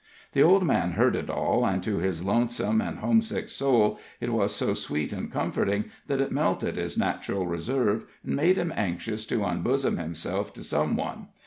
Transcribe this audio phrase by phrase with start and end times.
[0.33, 4.51] The old man heard it all, and to his lonesome and homesick soul it was
[4.55, 9.45] so sweet and comforting, that it melted his natural reserve, and made him anxious to
[9.45, 11.27] unbosom himself to some one.